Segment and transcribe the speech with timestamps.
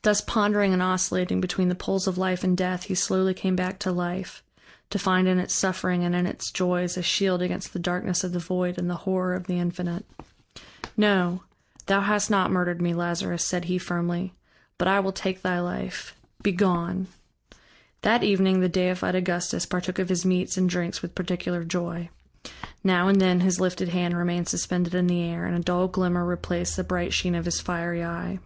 [0.00, 3.78] Thus pondering and oscillating between the poles of Life and Death, he slowly came back
[3.80, 4.42] to life,
[4.88, 8.32] to find in its suffering and in its joys a shield against the darkness of
[8.32, 10.06] the void and the horror of the Infinite.
[10.96, 11.42] "No,
[11.84, 14.32] thou hast not murdered me, Lazarus," said he firmly,
[14.78, 16.16] "but I will take thy life.
[16.42, 17.06] Be gone."
[18.00, 22.08] That evening the deified Augustus partook of his meats and drinks with particular joy.
[22.82, 26.24] Now and then his lifted hand remained suspended in the air, and a dull glimmer
[26.24, 28.38] replaced the bright sheen of his fiery eye.